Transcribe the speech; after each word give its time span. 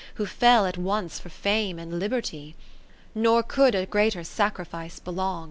Who 0.15 0.25
fell 0.25 0.65
at 0.65 0.79
once 0.79 1.19
for 1.19 1.29
Fame 1.29 1.77
and 1.77 1.99
Liberty? 1.99 2.55
Nor 3.13 3.43
could 3.43 3.75
a 3.75 3.85
greater 3.85 4.23
sacrifice 4.23 4.97
belong. 4.97 5.39